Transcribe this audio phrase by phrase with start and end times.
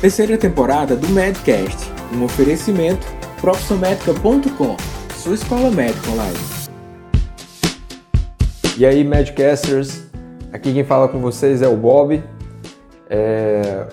[0.00, 1.76] Terceira temporada do Medcast,
[2.14, 3.06] um oferecimento
[3.38, 4.74] profissionmedica.com,
[5.14, 6.38] sua escola médica online.
[8.78, 10.04] E aí, Medcasters,
[10.50, 12.24] aqui quem fala com vocês é o Bob,
[13.10, 13.88] é,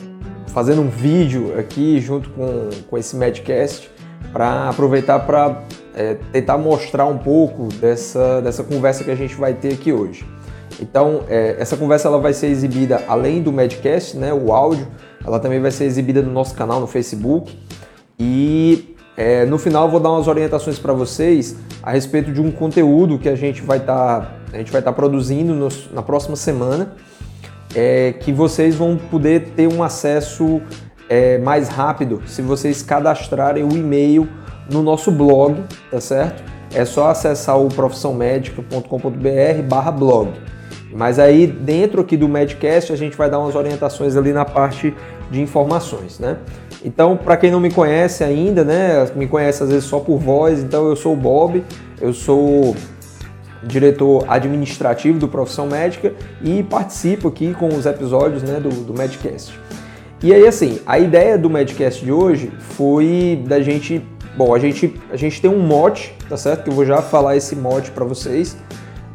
[0.48, 3.92] fazendo um vídeo aqui junto com, com esse Medcast
[4.32, 5.62] para aproveitar para
[5.94, 10.26] é, tentar mostrar um pouco dessa, dessa conversa que a gente vai ter aqui hoje.
[10.80, 14.88] Então, é, essa conversa ela vai ser exibida além do Medcast, né, o áudio,
[15.26, 17.58] ela também vai ser exibida no nosso canal no Facebook.
[18.20, 23.18] E é, no final vou dar umas orientações para vocês a respeito de um conteúdo
[23.18, 26.94] que a gente vai estar tá, a gente vai estar tá produzindo na próxima semana,
[27.76, 30.62] é, que vocês vão poder ter um acesso
[31.10, 34.30] é, mais rápido se vocês cadastrarem o e-mail
[34.72, 36.44] no nosso blog, tá certo?
[36.74, 40.57] É só acessar o profissãomedica.com.br/blog.
[40.94, 44.94] Mas aí dentro aqui do Medcast a gente vai dar umas orientações ali na parte
[45.30, 46.38] de informações, né?
[46.84, 50.64] Então, para quem não me conhece ainda, né, me conhece às vezes só por voz,
[50.64, 51.64] então eu sou o Bob,
[52.00, 52.76] eu sou
[53.64, 59.60] diretor administrativo do Profissão Médica e participo aqui com os episódios né, do, do Medcast.
[60.22, 64.04] E aí, assim, a ideia do Medcast de hoje foi da gente.
[64.36, 66.64] Bom, a gente, a gente tem um mote, tá certo?
[66.64, 68.56] Que eu vou já falar esse mote para vocês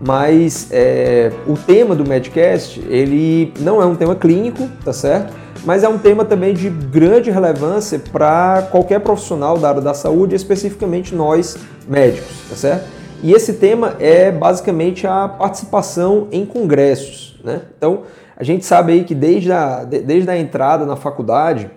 [0.04, 5.32] mas é, o tema do Medcast, ele não é um tema clínico, tá certo?
[5.64, 10.34] Mas é um tema também de grande relevância para qualquer profissional da área da saúde,
[10.34, 12.88] especificamente nós médicos, tá certo?
[13.22, 17.62] E esse tema é basicamente a participação em congressos, né?
[17.78, 18.02] Então,
[18.36, 21.70] a gente sabe aí que desde a, desde a entrada na faculdade,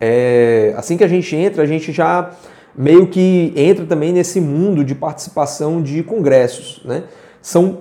[0.00, 2.30] é, assim que a gente entra, a gente já
[2.76, 7.02] meio que entra também nesse mundo de participação de congressos, né?
[7.44, 7.80] São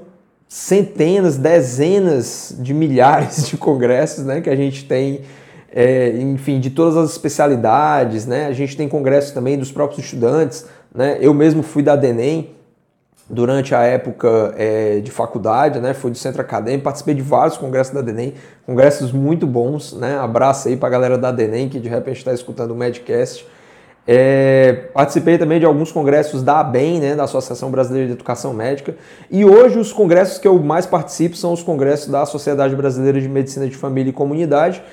[0.49, 5.21] centenas, dezenas de milhares de congressos né, que a gente tem,
[5.73, 8.25] é, enfim, de todas as especialidades.
[8.25, 8.45] Né?
[8.47, 10.65] A gente tem congressos também dos próprios estudantes.
[10.93, 11.17] Né?
[11.21, 12.49] Eu mesmo fui da DENEM
[13.29, 15.93] durante a época é, de faculdade, né?
[15.93, 18.33] fui do centro acadêmico, participei de vários congressos da DENEM,
[18.65, 19.93] congressos muito bons.
[19.93, 20.17] Né?
[20.17, 23.47] Abraço aí para a galera da DENEM que de repente está escutando o Medcast.
[24.05, 28.95] É, participei também de alguns congressos da ABEM, né, da Associação Brasileira de Educação Médica,
[29.31, 33.29] e hoje os congressos que eu mais participo são os congressos da Sociedade Brasileira de
[33.29, 34.83] Medicina de Família e Comunidade,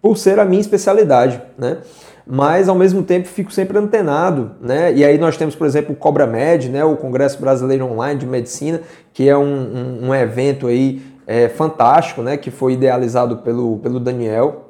[0.00, 1.78] por ser a minha especialidade, né?
[2.26, 4.94] Mas ao mesmo tempo fico sempre antenado, né?
[4.94, 8.26] E aí nós temos, por exemplo, o Cobra Med, né, o Congresso Brasileiro Online de
[8.26, 8.80] Medicina,
[9.12, 14.00] que é um, um, um evento aí é, fantástico, né, que foi idealizado pelo, pelo
[14.00, 14.69] Daniel,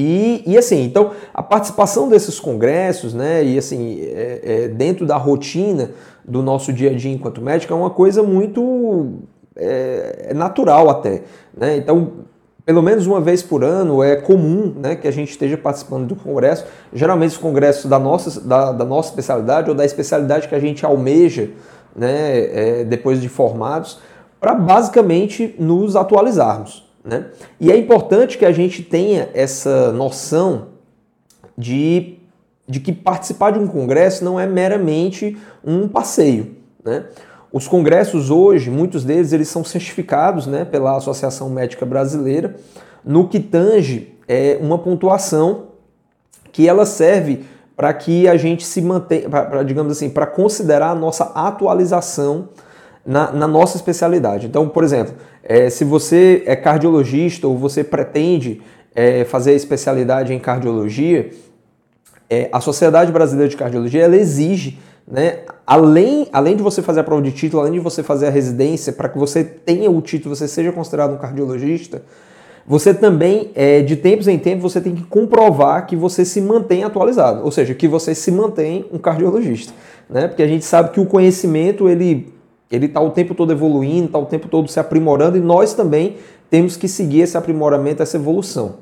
[0.00, 5.16] e, e, assim, então a participação desses congressos, né, e assim, é, é, dentro da
[5.16, 5.90] rotina
[6.24, 9.18] do nosso dia a dia enquanto médico é uma coisa muito
[9.54, 11.22] é, é, natural até,
[11.56, 11.76] né?
[11.76, 12.12] Então,
[12.64, 16.16] pelo menos uma vez por ano é comum, né, que a gente esteja participando do
[16.16, 16.64] congresso.
[16.92, 20.84] Geralmente os congressos da nossa, da, da nossa especialidade ou da especialidade que a gente
[20.86, 21.50] almeja,
[21.94, 23.98] né, é, depois de formados,
[24.40, 26.89] para basicamente nos atualizarmos.
[27.04, 27.26] Né?
[27.58, 30.68] E é importante que a gente tenha essa noção
[31.56, 32.18] de,
[32.68, 36.56] de que participar de um congresso não é meramente um passeio.
[36.84, 37.04] Né?
[37.52, 42.56] Os congressos hoje, muitos deles, eles são certificados né, pela Associação Médica Brasileira
[43.04, 45.70] no que tange é, uma pontuação
[46.52, 47.44] que ela serve
[47.76, 49.26] para que a gente se mantenha,
[49.66, 52.50] digamos assim, para considerar a nossa atualização
[53.04, 54.46] na, na nossa especialidade.
[54.46, 58.60] Então, por exemplo, é, se você é cardiologista ou você pretende
[58.94, 61.30] é, fazer a especialidade em cardiologia,
[62.28, 64.78] é, a Sociedade Brasileira de Cardiologia ela exige,
[65.10, 68.30] né, além, além de você fazer a prova de título, além de você fazer a
[68.30, 72.02] residência, para que você tenha o título, você seja considerado um cardiologista,
[72.66, 76.84] você também, é, de tempos em tempos, você tem que comprovar que você se mantém
[76.84, 79.72] atualizado, ou seja, que você se mantém um cardiologista,
[80.08, 80.28] né?
[80.28, 82.32] Porque a gente sabe que o conhecimento ele
[82.70, 86.16] ele está o tempo todo evoluindo, está o tempo todo se aprimorando e nós também
[86.48, 88.76] temos que seguir esse aprimoramento, essa evolução.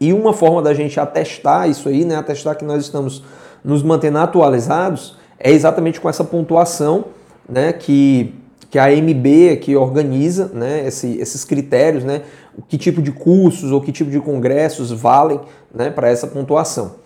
[0.00, 3.22] E uma forma da gente atestar isso aí, né, atestar que nós estamos
[3.62, 7.04] nos mantendo atualizados, é exatamente com essa pontuação
[7.48, 8.34] né, que,
[8.70, 12.22] que a MB que organiza né, esse, esses critérios, né,
[12.68, 15.40] que tipo de cursos ou que tipo de congressos valem
[15.72, 16.96] né, para essa pontuação.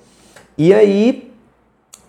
[0.57, 1.31] E aí,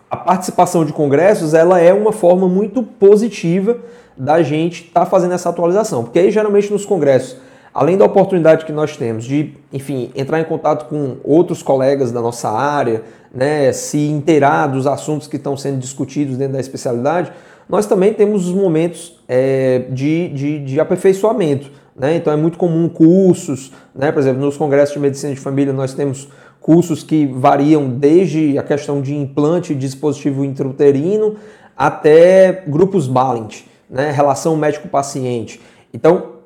[0.09, 3.77] a participação de congressos ela é uma forma muito positiva
[4.15, 7.38] da gente estar tá fazendo essa atualização, porque aí geralmente nos congressos,
[7.74, 12.21] além da oportunidade que nós temos de, enfim, entrar em contato com outros colegas da
[12.21, 17.31] nossa área, né, se inteirar dos assuntos que estão sendo discutidos dentro da especialidade,
[17.69, 22.15] nós também temos os momentos é, de, de, de aperfeiçoamento, Né?
[22.15, 24.12] Então é muito comum cursos, né?
[24.12, 26.30] por exemplo, nos congressos de medicina de família nós temos
[26.62, 31.36] cursos que variam desde a questão de implante dispositivo intrauterino
[31.75, 34.12] até grupos Balint, né?
[34.12, 35.62] relação médico-paciente.
[35.94, 36.38] Então,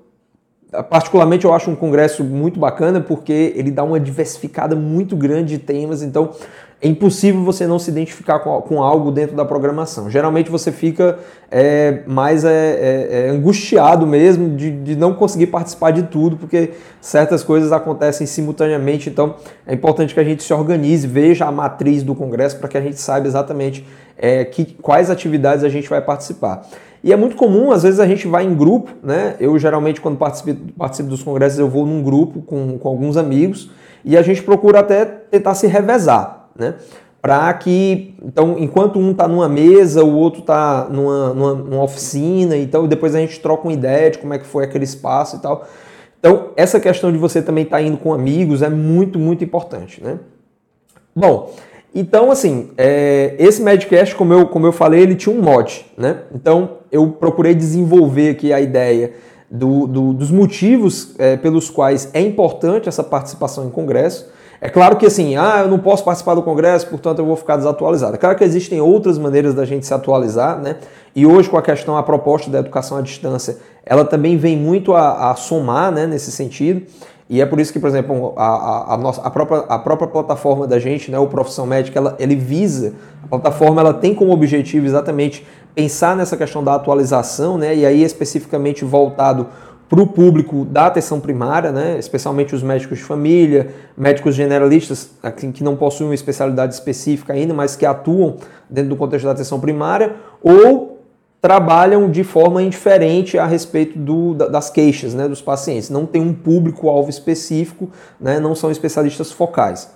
[0.89, 5.63] particularmente eu acho um congresso muito bacana porque ele dá uma diversificada muito grande de
[5.63, 6.31] temas, então
[6.81, 10.09] é impossível você não se identificar com, com algo dentro da programação.
[10.09, 11.19] Geralmente você fica
[11.51, 16.71] é, mais é, é, é, angustiado mesmo de, de não conseguir participar de tudo, porque
[16.99, 19.35] certas coisas acontecem simultaneamente, então
[19.67, 22.81] é importante que a gente se organize, veja a matriz do congresso para que a
[22.81, 23.85] gente saiba exatamente
[24.17, 26.65] é, que, quais atividades a gente vai participar.
[27.03, 29.35] E é muito comum, às vezes a gente vai em grupo, né?
[29.39, 33.71] Eu geralmente, quando participo, participo dos congressos, eu vou num grupo com, com alguns amigos
[34.05, 36.75] e a gente procura até tentar se revezar, né?
[37.21, 42.57] Para que, então, enquanto um está numa mesa, o outro está numa, numa, numa, oficina,
[42.57, 45.39] então depois a gente troca uma ideia de como é que foi aquele espaço e
[45.39, 45.67] tal.
[46.19, 50.03] Então, essa questão de você também estar tá indo com amigos é muito, muito importante,
[50.03, 50.19] né?
[51.15, 51.53] Bom,
[51.93, 56.21] então, assim, é, esse Medcast, como eu, como eu falei, ele tinha um mod, né?
[56.33, 59.13] Então, eu procurei desenvolver aqui a ideia
[59.49, 64.31] do, do, dos motivos é, pelos quais é importante essa participação em congresso.
[64.63, 67.57] É claro que assim, ah, eu não posso participar do congresso, portanto eu vou ficar
[67.57, 68.13] desatualizado.
[68.13, 70.75] É claro que existem outras maneiras da gente se atualizar, né?
[71.15, 74.93] E hoje com a questão, a proposta da educação à distância, ela também vem muito
[74.93, 76.83] a, a somar, né, nesse sentido.
[77.27, 80.07] E é por isso que, por exemplo, a, a, a, nossa, a, própria, a própria
[80.07, 82.93] plataforma da gente, né, o Profissão Médica, ela, ele visa,
[83.23, 85.43] a plataforma ela tem como objetivo exatamente
[85.73, 89.47] pensar nessa questão da atualização, né, e aí especificamente voltado
[89.91, 95.11] para o público da atenção primária, né, especialmente os médicos de família, médicos generalistas
[95.53, 98.37] que não possuem uma especialidade específica ainda, mas que atuam
[98.69, 101.01] dentro do contexto da atenção primária, ou
[101.41, 105.89] trabalham de forma indiferente a respeito do, das queixas né, dos pacientes.
[105.89, 109.91] Não tem um público-alvo específico, né, não são especialistas focais.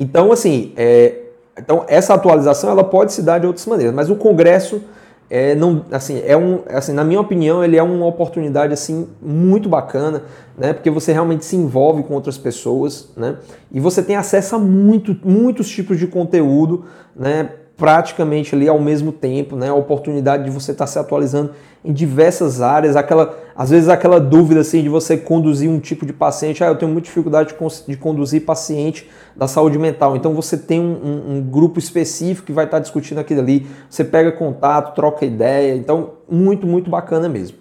[0.00, 1.20] Então, assim, é,
[1.56, 4.82] então essa atualização ela pode se dar de outras maneiras, mas o Congresso
[5.30, 9.68] é, não, assim, é um, assim, na minha opinião, ele é uma oportunidade assim muito
[9.68, 10.22] bacana,
[10.56, 10.72] né?
[10.72, 13.36] Porque você realmente se envolve com outras pessoas, né?
[13.70, 17.50] E você tem acesso a muito, muitos tipos de conteúdo, né?
[17.78, 19.68] Praticamente ali ao mesmo tempo, né?
[19.68, 21.52] A oportunidade de você estar tá se atualizando
[21.84, 26.12] em diversas áreas, aquela, às vezes aquela dúvida assim de você conduzir um tipo de
[26.12, 27.54] paciente, ah, eu tenho muita dificuldade
[27.86, 30.16] de, conduzir paciente da saúde mental.
[30.16, 33.64] Então você tem um, um, um, grupo específico que vai estar tá discutindo aquilo ali,
[33.88, 37.58] você pega contato, troca ideia, então muito, muito bacana mesmo.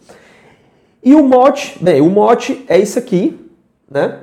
[1.04, 3.40] E o mote, bem, o mote é isso aqui,
[3.90, 4.22] né?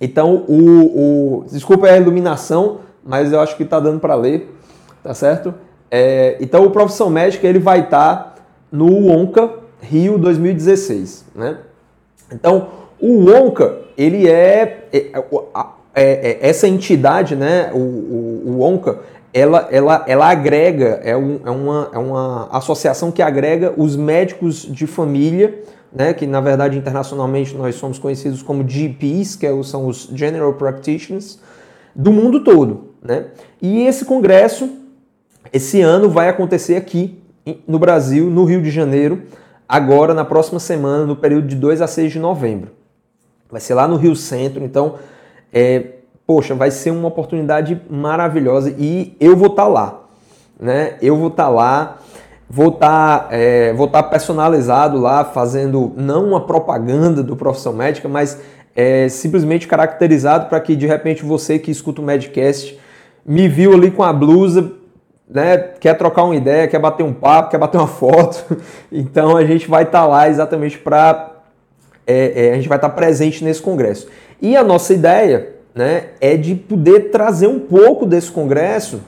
[0.00, 4.59] Então o, o desculpa a iluminação, mas eu acho que está dando para ler
[5.02, 5.54] tá certo?
[5.90, 8.34] É, então o Profissão Médica ele vai estar tá
[8.70, 9.50] no Onca
[9.80, 11.58] Rio 2016, né?
[12.32, 12.68] Então
[13.00, 15.22] o Onca ele é, é, é,
[15.94, 17.70] é, essa entidade, né?
[17.72, 19.00] O, o, o Onca
[19.32, 24.62] ela, ela, ela agrega, é, um, é, uma, é uma associação que agrega os médicos
[24.62, 25.62] de família,
[25.92, 30.52] né, que na verdade internacionalmente nós somos conhecidos como GPs, que é são os General
[30.54, 31.38] Practitioners,
[31.94, 32.90] do mundo todo.
[33.02, 33.26] Né?
[33.62, 34.68] E esse congresso
[35.52, 37.20] esse ano vai acontecer aqui
[37.66, 39.22] no Brasil, no Rio de Janeiro,
[39.68, 42.70] agora na próxima semana, no período de 2 a 6 de novembro.
[43.50, 44.96] Vai ser lá no Rio Centro, então,
[45.52, 45.84] é,
[46.26, 50.00] poxa, vai ser uma oportunidade maravilhosa e eu vou estar tá lá,
[50.58, 50.96] né?
[51.02, 51.98] Eu vou estar tá lá,
[52.48, 58.38] vou estar, tá, é, estar personalizado lá, fazendo não uma propaganda do profissão médica, mas
[58.76, 62.78] é, simplesmente caracterizado para que de repente você que escuta o Medcast
[63.26, 64.79] me viu ali com a blusa
[65.32, 68.56] né, quer trocar uma ideia, quer bater um papo, quer bater uma foto.
[68.90, 71.30] Então a gente vai estar tá lá exatamente para.
[72.06, 74.08] É, é, a gente vai estar tá presente nesse congresso.
[74.42, 79.00] E a nossa ideia né, é de poder trazer um pouco desse congresso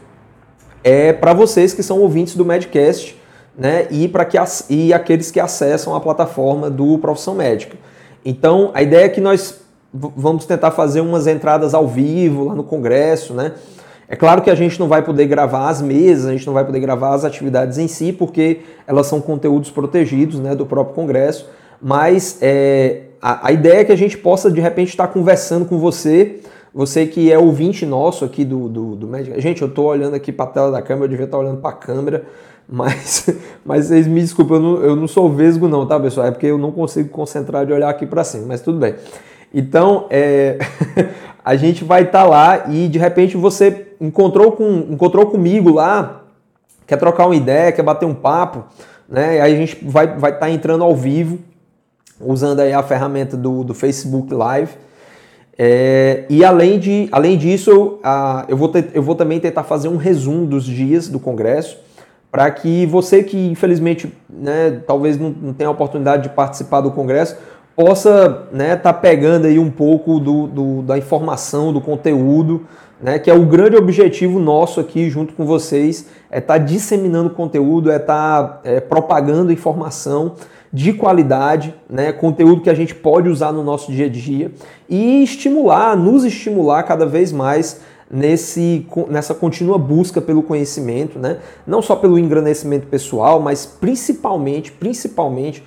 [0.85, 3.21] é, para vocês que são ouvintes do Medcast
[3.57, 4.39] né, e que
[4.73, 7.77] e aqueles que acessam a plataforma do Profissão Médica.
[8.25, 9.61] Então a ideia é que nós
[9.93, 13.53] vamos tentar fazer umas entradas ao vivo lá no congresso, né?
[14.13, 16.67] É claro que a gente não vai poder gravar as mesas, a gente não vai
[16.67, 21.49] poder gravar as atividades em si, porque elas são conteúdos protegidos né, do próprio Congresso,
[21.81, 25.79] mas é, a, a, ideia é que a gente possa, de repente, estar conversando com
[25.79, 26.41] você,
[26.75, 29.41] você que é ouvinte nosso aqui do, do, do.
[29.41, 31.71] Gente, eu estou olhando aqui para a tela da câmera, eu devia estar olhando para
[31.71, 32.25] a câmera,
[32.69, 33.31] mas,
[33.65, 36.27] mas vocês me desculpem, eu não, eu não sou vesgo não, tá, pessoal?
[36.27, 38.95] É porque eu não consigo concentrar de olhar aqui para cima, mas tudo bem.
[39.55, 40.59] Então, é,
[41.43, 46.25] a gente vai estar tá lá e de repente você encontrou, com, encontrou comigo lá,
[46.87, 48.65] quer trocar uma ideia, quer bater um papo,
[49.09, 49.41] né?
[49.41, 51.39] Aí a gente vai estar vai tá entrando ao vivo
[52.21, 54.73] usando aí a ferramenta do, do Facebook Live.
[55.59, 59.97] É, e além, de, além disso, a, eu, vou eu vou também tentar fazer um
[59.97, 61.79] resumo dos dias do Congresso,
[62.31, 66.91] para que você que infelizmente né, talvez não, não tenha a oportunidade de participar do
[66.91, 67.37] Congresso,
[67.75, 72.67] possa estar né, tá pegando aí um pouco do, do, da informação, do conteúdo,
[73.01, 77.31] né, que é o grande objetivo nosso aqui junto com vocês, é estar tá disseminando
[77.31, 80.35] conteúdo, é estar tá, é, propagando informação
[80.73, 84.53] de qualidade, né, conteúdo que a gente pode usar no nosso dia a dia
[84.89, 91.83] e estimular, nos estimular cada vez mais nesse, nessa contínua busca pelo conhecimento, né, não
[91.83, 95.63] só pelo engrandecimento pessoal, mas principalmente, principalmente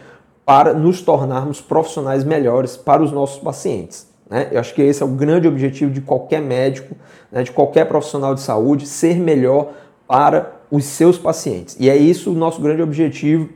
[0.45, 4.07] para nos tornarmos profissionais melhores para os nossos pacientes.
[4.29, 4.49] Né?
[4.51, 6.95] Eu acho que esse é o grande objetivo de qualquer médico,
[7.31, 9.73] né, de qualquer profissional de saúde, ser melhor
[10.07, 11.75] para os seus pacientes.
[11.79, 13.49] E é isso o nosso grande objetivo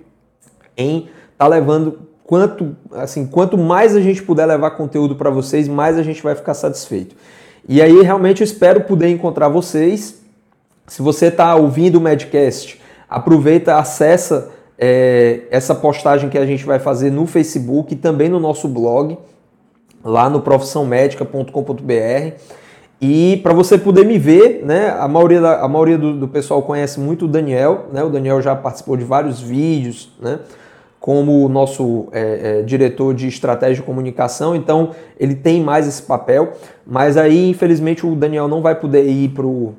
[0.76, 5.98] em tá levando quanto assim, quanto mais a gente puder levar conteúdo para vocês, mais
[5.98, 7.16] a gente vai ficar satisfeito.
[7.68, 10.22] E aí realmente eu espero poder encontrar vocês.
[10.88, 16.80] Se você está ouvindo o Medcast, aproveita, acessa é, essa postagem que a gente vai
[16.80, 19.18] fazer no Facebook e também no nosso blog,
[20.04, 22.34] lá no profissãomédica.com.br.
[23.02, 26.62] E para você poder me ver, né, a maioria, da, a maioria do, do, pessoal
[26.62, 30.40] conhece muito o Daniel, né, o Daniel já participou de vários vídeos, né,
[31.00, 36.52] como nosso é, é, diretor de estratégia de comunicação, então ele tem mais esse papel,
[36.86, 39.74] mas aí infelizmente o Daniel não vai poder ir para o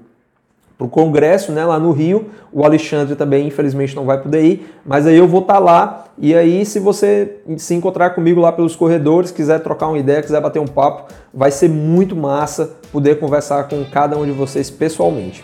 [0.88, 5.16] congresso né, lá no Rio, o Alexandre também infelizmente não vai poder ir, mas aí
[5.16, 9.30] eu vou estar tá lá e aí se você se encontrar comigo lá pelos corredores,
[9.30, 13.84] quiser trocar uma ideia, quiser bater um papo, vai ser muito massa poder conversar com
[13.84, 15.42] cada um de vocês pessoalmente.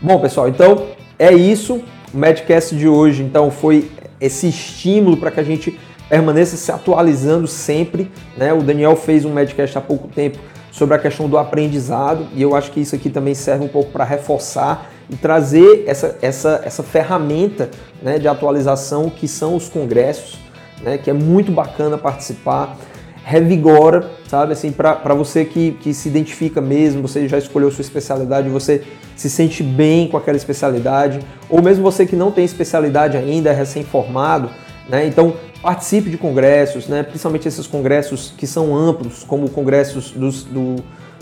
[0.00, 0.86] Bom pessoal, então
[1.18, 6.56] é isso, o Medcast de hoje então foi esse estímulo para que a gente permaneça
[6.56, 8.10] se atualizando sempre.
[8.36, 8.52] Né?
[8.52, 10.38] O Daniel fez um Medcast há pouco tempo
[10.72, 13.92] sobre a questão do aprendizado e eu acho que isso aqui também serve um pouco
[13.92, 17.70] para reforçar e trazer essa, essa, essa ferramenta
[18.02, 20.38] né, de atualização que são os congressos,
[20.82, 22.76] né, que é muito bacana participar.
[23.24, 24.52] Revigora, sabe?
[24.52, 28.82] Assim, para você que, que se identifica mesmo, você já escolheu sua especialidade, você
[29.14, 33.52] se sente bem com aquela especialidade, ou mesmo você que não tem especialidade ainda, é
[33.52, 34.50] recém-formado,
[34.88, 35.06] né?
[35.06, 37.02] Então participe de congressos, né?
[37.04, 40.76] principalmente esses congressos que são amplos, como congressos dos, do,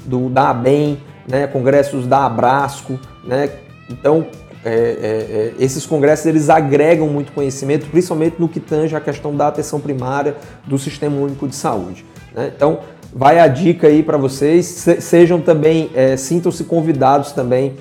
[0.04, 1.46] do, da ABEM, né?
[1.46, 2.98] congressos da Abrasco.
[3.22, 3.50] Né?
[3.90, 4.26] Então,
[4.64, 9.36] é, é, é, esses congressos eles agregam muito conhecimento, principalmente no que tange a questão
[9.36, 12.04] da atenção primária do Sistema Único de Saúde.
[12.34, 12.50] Né?
[12.54, 12.80] Então,
[13.12, 14.66] vai a dica aí para vocês.
[15.00, 17.76] sejam também, é, sintam-se convidados também.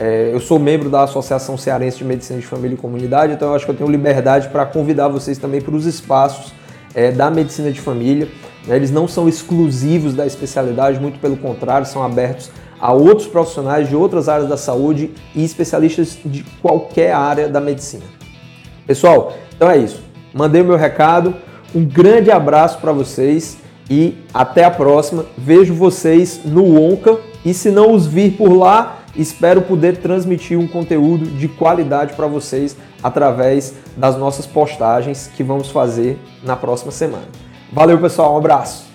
[0.00, 3.54] É, eu sou membro da Associação Cearense de Medicina de Família e Comunidade, então eu
[3.54, 6.54] acho que eu tenho liberdade para convidar vocês também para os espaços
[6.94, 8.26] é, da medicina de família.
[8.66, 8.76] Né?
[8.76, 13.94] Eles não são exclusivos da especialidade, muito pelo contrário, são abertos a outros profissionais de
[13.94, 18.04] outras áreas da saúde e especialistas de qualquer área da medicina.
[18.86, 20.02] Pessoal, então é isso.
[20.32, 21.34] Mandei o meu recado.
[21.74, 23.58] Um grande abraço para vocês
[23.90, 25.26] e até a próxima.
[25.36, 30.66] Vejo vocês no Onca e se não os vir por lá, espero poder transmitir um
[30.66, 37.28] conteúdo de qualidade para vocês através das nossas postagens que vamos fazer na próxima semana.
[37.72, 38.90] Valeu, pessoal, um abraço.